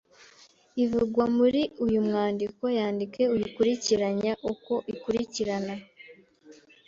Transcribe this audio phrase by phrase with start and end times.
[0.83, 5.73] ivugwa muri uyu mwandiko Yandike uyikurikiranya uko ikurikirana